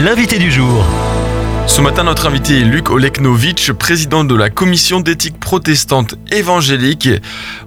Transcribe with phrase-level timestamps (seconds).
[0.00, 0.84] l'invité du jour.
[1.66, 7.08] Ce matin, notre invité est Luc Oleknovitch, président de la commission d'éthique protestante évangélique.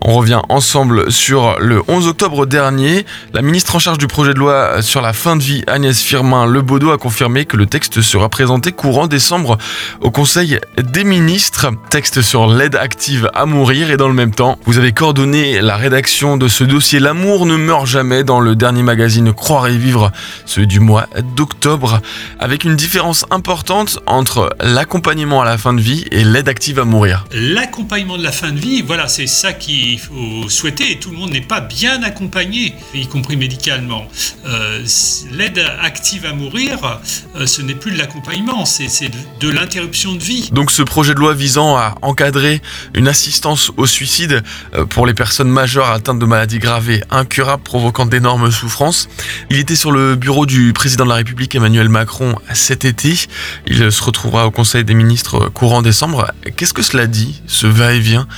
[0.00, 3.06] On revient ensemble sur le 11 octobre dernier.
[3.32, 6.46] La ministre en charge du projet de loi sur la fin de vie, Agnès Firmin
[6.46, 9.56] Lebaudot, a confirmé que le texte sera présenté courant décembre
[10.00, 11.68] au Conseil des ministres.
[11.90, 15.76] Texte sur l'aide active à mourir et dans le même temps, vous avez coordonné la
[15.76, 20.10] rédaction de ce dossier L'amour ne meurt jamais dans le dernier magazine Croire et vivre,
[20.44, 22.00] celui du mois d'octobre,
[22.40, 26.84] avec une différence importante entre l'accompagnement à la fin de vie et l'aide active à
[26.84, 30.98] mourir L'accompagnement de la fin de vie, voilà, c'est ça qu'il faut souhaiter.
[30.98, 34.06] Tout le monde n'est pas bien accompagné, y compris médicalement.
[34.46, 34.84] Euh,
[35.32, 37.00] l'aide active à mourir,
[37.36, 39.10] euh, ce n'est plus de l'accompagnement, c'est
[39.40, 40.50] de l'interruption de vie.
[40.52, 42.60] Donc ce projet de loi visant à encadrer
[42.94, 44.42] une assistance au suicide
[44.74, 49.08] euh, pour les personnes majeures atteintes de maladies graves et incurables provoquant d'énormes souffrances,
[49.50, 53.26] il était sur le bureau du président de la République Emmanuel Macron cet été.
[53.74, 56.30] Il se retrouvera au Conseil des ministres courant décembre.
[56.56, 58.28] Qu'est-ce que cela dit, ce va-et-vient?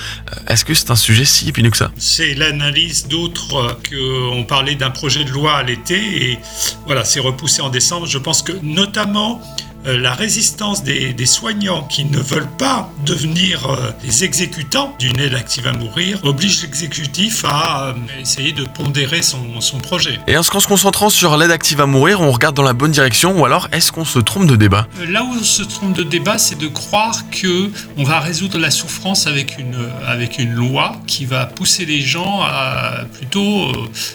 [0.47, 1.91] Est-ce que c'est un sujet si épineux que ça?
[1.97, 6.39] C'est l'analyse d'autres qu'on parlait d'un projet de loi à l'été et
[6.87, 8.07] voilà, c'est repoussé en décembre.
[8.07, 13.91] Je pense que notamment euh, la résistance des, soignants qui ne veulent pas devenir euh,
[14.03, 19.61] des exécutants d'une aide active à mourir oblige l'exécutif à euh, essayer de pondérer son,
[19.61, 20.21] son projet.
[20.27, 23.39] Et en se concentrant sur l'aide active à mourir, on regarde dans la bonne direction
[23.41, 24.87] ou alors est-ce qu'on se trompe de débat?
[25.09, 28.71] Là où on se trompe de débat, c'est de croire que on va résoudre la
[28.71, 33.73] souffrance avec une, avec une loi qui va pousser les gens à, plutôt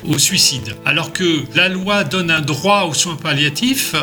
[0.07, 0.75] au suicide.
[0.85, 3.95] Alors que la loi donne un droit aux soins palliatifs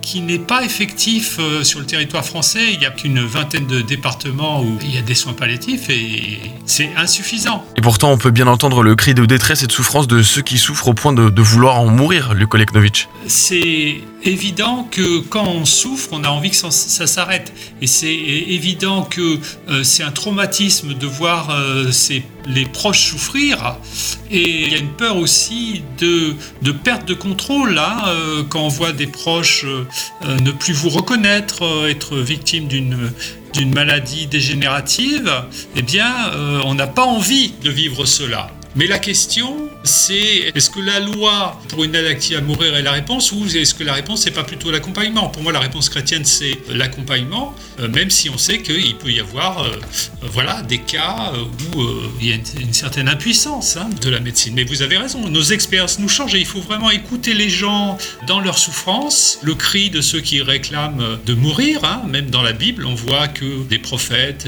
[0.00, 1.01] qui n'est pas effectif
[1.38, 2.72] euh, sur le territoire français.
[2.72, 6.38] Il n'y a qu'une vingtaine de départements où il y a des soins palliatifs et
[6.64, 7.64] c'est insuffisant.
[7.76, 10.42] Et pourtant, on peut bien entendre le cri de détresse et de souffrance de ceux
[10.42, 13.08] qui souffrent au point de, vouloir en mourir, Luc Oleknovitch.
[13.26, 16.70] C'est évident que quand on souffre, on a envie que ça,
[17.06, 17.52] s'arrête.
[17.80, 21.90] Et c'est évident que euh, c'est un traumatisme de voir euh,
[22.46, 23.76] les proches souffrir.
[24.30, 28.62] Et il y a une peur aussi de, de perte de contrôle là, hein, quand
[28.62, 29.64] on voit des proches
[30.24, 33.12] ne plus vous reconnaître, euh, être victime d'une
[33.52, 35.30] d'une maladie dégénérative,
[35.76, 38.50] eh bien, euh, on n'a pas envie de vivre cela.
[38.74, 43.32] Mais la question, c'est est-ce que la loi pour une à mourir est la réponse
[43.32, 45.28] ou est-ce que la réponse n'est pas plutôt l'accompagnement?
[45.28, 49.20] Pour moi, la réponse chrétienne, c'est l'accompagnement, euh, même si on sait qu'il peut y
[49.20, 49.70] avoir euh,
[50.22, 54.54] voilà, des cas où euh, il y a une, certaine impuissance hein, de la médecine.
[54.54, 57.98] Mais vous avez raison, nos expériences nous changent et il faut vraiment écouter les gens
[58.26, 61.84] dans leur souffrance, le cri de ceux qui réclament de mourir.
[61.84, 62.02] Hein.
[62.08, 64.46] Même dans la Bible, on voit que des prophètes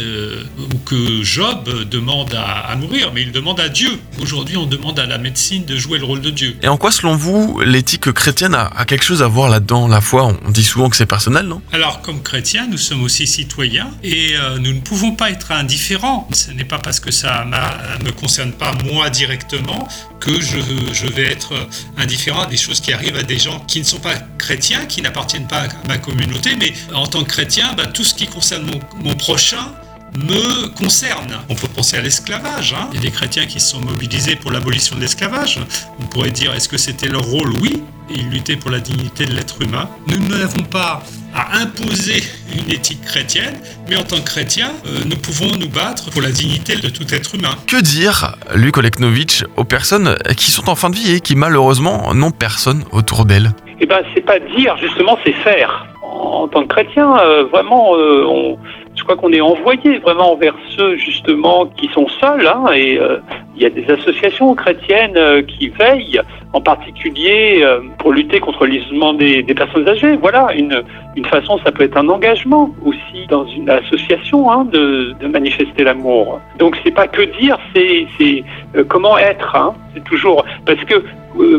[0.58, 3.98] ou que Job demande à mourir, mais il demande à Dieu.
[4.20, 6.56] Aujourd'hui, on demande à la médecine de jouer le rôle de Dieu.
[6.62, 9.88] Et en quoi, selon vous, l'éthique chrétienne a, quelque chose à voir là-dedans?
[9.88, 11.62] La foi, on dit souvent que c'est personnel, non?
[11.72, 16.28] Alors, comme chrétiens, nous sommes aussi citoyens et euh, nous ne pouvons pas être indifférents.
[16.32, 19.88] Ce n'est pas parce que ça ne me concerne pas moi directement
[20.20, 20.58] que je,
[20.92, 21.52] je, vais être
[21.96, 25.02] indifférent à des choses qui arrivent à des gens qui ne sont pas chrétiens, qui
[25.02, 28.64] n'appartiennent pas à ma communauté, mais en tant que chrétien, bah, tout ce qui concerne
[28.64, 29.72] mon, mon prochain,
[30.18, 31.40] me concerne.
[31.48, 32.74] On peut penser à l'esclavage.
[32.74, 32.88] Hein.
[32.92, 35.60] Il y a des chrétiens qui se sont mobilisés pour l'abolition de l'esclavage.
[36.00, 37.52] On pourrait dire, est-ce que c'était leur rôle?
[37.60, 39.88] Oui, ils luttaient pour la dignité de l'être humain.
[40.08, 41.02] Nous n'avons pas
[41.34, 42.22] à imposer
[42.52, 43.58] une éthique chrétienne,
[43.88, 47.12] mais en tant que chrétiens, euh, nous pouvons nous battre pour la dignité de tout
[47.12, 47.56] être humain.
[47.66, 52.14] Que dire, Luc Oleknovitch, aux personnes qui sont en fin de vie et qui malheureusement
[52.14, 53.50] n'ont personne autour d'elles?
[53.80, 55.86] Eh ben, c'est pas dire, justement, c'est faire.
[56.02, 58.58] En tant que chrétien, euh, vraiment, euh, on
[58.96, 62.46] je crois qu'on est envoyé vraiment vers ceux justement qui sont seuls.
[62.46, 63.18] Hein, et euh,
[63.56, 66.20] il y a des associations chrétiennes euh, qui veillent,
[66.52, 70.16] en particulier euh, pour lutter contre l'isolement des, personnes âgées.
[70.16, 70.82] Voilà, une,
[71.16, 75.84] une façon, ça peut être un engagement aussi dans une association hein, de, de, manifester
[75.84, 76.40] l'amour.
[76.58, 78.44] Donc c'est pas que dire, c'est
[78.88, 79.56] comment être.
[79.56, 81.02] Hein, c'est toujours parce que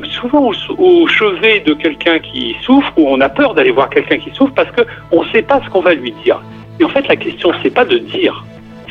[0.10, 4.32] souvent au, chevet de quelqu'un qui souffre, ou on a peur d'aller voir quelqu'un qui
[4.32, 6.40] souffre parce qu'on ne sait pas ce qu'on va lui dire.
[6.80, 8.44] Et en fait, la question, c'est pas de dire,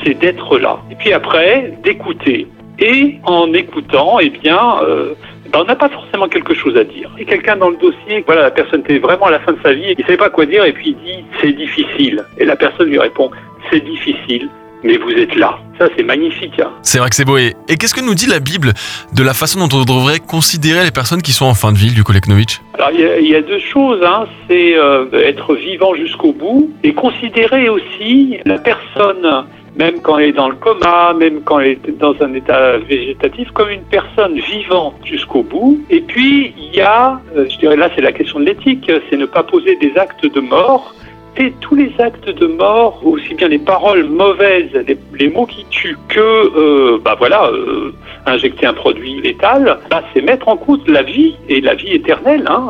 [0.05, 0.79] c'est d'être là.
[0.91, 2.47] Et puis après, d'écouter.
[2.79, 5.15] Et en écoutant, eh bien, euh,
[5.53, 7.11] ben, on n'a pas forcément quelque chose à dire.
[7.19, 9.73] Et quelqu'un dans le dossier, voilà, la personne était vraiment à la fin de sa
[9.73, 12.25] vie, il ne savait pas quoi dire, et puis il dit c'est difficile.
[12.39, 13.31] Et la personne lui répond
[13.71, 14.49] c'est difficile,
[14.85, 15.59] mais vous êtes là.
[15.79, 16.61] Ça, c'est magnifique.
[16.61, 16.71] Hein.
[16.83, 17.37] C'est vrai que c'est beau.
[17.37, 18.75] Et, qu'est-ce que nous dit la Bible
[19.13, 21.93] de la façon dont on devrait considérer les personnes qui sont en fin de vie,
[21.93, 24.01] du Koleknovitch Alors, il y, a deux choses.
[24.05, 24.27] Hein.
[24.49, 29.47] C'est euh, être vivant jusqu'au bout et considérer aussi la personne
[29.77, 33.51] même quand elle est dans le coma, même quand elle est dans un état végétatif,
[33.51, 35.81] comme une personne vivante jusqu'au bout.
[35.91, 39.17] Et puis, il y a, euh, je dirais là, c'est la question de l'éthique, c'est
[39.17, 40.95] ne pas poser des actes de mort
[41.37, 44.71] et tous les actes de mort, aussi bien les paroles mauvaises,
[45.19, 47.93] les, mots qui tuent, que euh, bah voilà, euh,
[48.27, 52.45] injecter un produit létal, bah, c'est mettre en cause la vie et la vie éternelle.
[52.47, 52.69] Hein.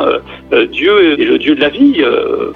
[0.52, 2.02] Euh, Dieu est le Dieu de la vie.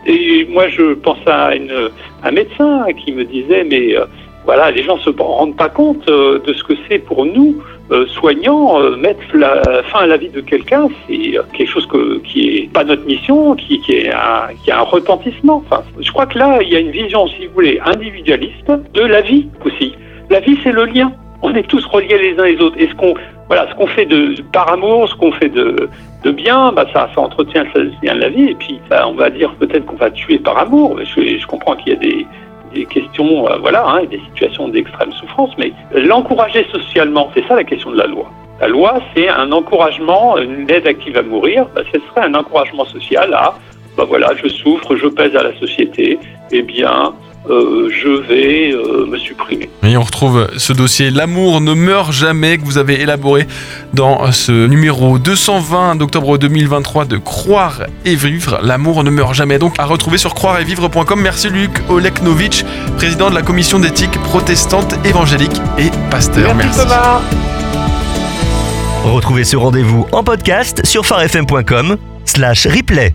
[0.06, 1.90] et moi, je pense à une,
[2.22, 3.94] un médecin qui me disait, mais
[4.44, 8.06] voilà, les gens ne se rendent pas compte de ce que c'est pour nous euh,
[8.08, 11.88] soignant, euh, mettre la fin à la vie de quelqu'un, c'est euh, quelque chose
[12.22, 15.62] qui est pas notre mission, qui, est un, qui a un retentissement.
[15.64, 19.00] Enfin, je crois que là, il y a une vision, si vous voulez, individualiste de
[19.00, 19.94] la vie aussi.
[20.28, 21.10] La vie, c'est le lien.
[21.40, 22.76] On est tous reliés les uns les autres.
[22.78, 23.14] Et ce qu'on
[23.46, 25.88] voilà, ce qu'on fait de, par amour, ce qu'on fait de,
[26.22, 27.64] de bien, bah ça, ça entretient
[28.02, 28.50] lien de la vie.
[28.50, 30.98] Et puis, bah, on va dire peut-être qu'on va tuer par amour.
[31.02, 32.26] Je, je comprends qu'il y a des,
[32.74, 37.64] des questions, euh, voilà, hein, des situations d'extrême souffrance, mais l'encourager socialement, c'est ça la
[37.64, 38.30] question de la loi.
[38.60, 42.84] La loi, c'est un encouragement, une aide active à mourir, bah, ce serait un encouragement
[42.84, 43.54] social à,
[43.96, 46.18] bah voilà, je souffre, je pèse à la société,
[46.52, 47.12] eh bien,
[47.48, 49.70] euh, je vais euh, me supprimer.
[49.82, 53.46] Et on retrouve ce dossier L'amour ne meurt jamais que vous avez élaboré
[53.94, 58.58] dans ce numéro 220 d'octobre 2023 de Croire et Vivre.
[58.62, 59.58] L'amour ne meurt jamais.
[59.58, 61.20] Donc à retrouver sur croireetvivre.com.
[61.20, 62.64] Merci Luc Oleknovitch,
[62.96, 66.54] président de la commission d'éthique protestante évangélique et pasteur.
[66.54, 66.80] Merci.
[69.04, 73.14] Retrouvez ce rendez-vous en podcast sur farfm.com slash replay.